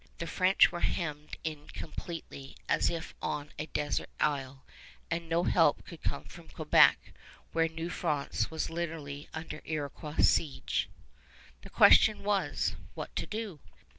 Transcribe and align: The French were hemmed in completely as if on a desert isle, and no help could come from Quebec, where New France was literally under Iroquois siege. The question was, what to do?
The 0.17 0.25
French 0.25 0.71
were 0.71 0.79
hemmed 0.79 1.37
in 1.43 1.67
completely 1.67 2.55
as 2.67 2.89
if 2.89 3.13
on 3.21 3.51
a 3.59 3.67
desert 3.67 4.09
isle, 4.19 4.65
and 5.11 5.29
no 5.29 5.43
help 5.43 5.85
could 5.85 6.01
come 6.01 6.23
from 6.23 6.49
Quebec, 6.49 7.13
where 7.51 7.67
New 7.67 7.91
France 7.91 8.49
was 8.49 8.71
literally 8.71 9.29
under 9.31 9.61
Iroquois 9.63 10.23
siege. 10.23 10.89
The 11.61 11.69
question 11.69 12.23
was, 12.23 12.75
what 12.95 13.15
to 13.15 13.27
do? 13.27 13.59